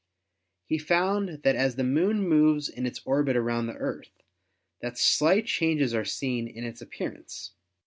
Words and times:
He 0.65 0.79
found 0.79 1.43
that 1.43 1.55
as 1.55 1.75
the 1.75 1.83
Moon 1.83 2.27
moves 2.27 2.67
in 2.69 2.87
its 2.87 3.01
orbit 3.05 3.35
around 3.35 3.67
the 3.67 3.75
Earth 3.75 4.09
that 4.79 4.97
slight 4.97 5.45
changes 5.45 5.93
are 5.93 6.05
seen 6.05 6.47
in 6.47 6.63
its 6.63 6.81
appearance. 6.81 7.51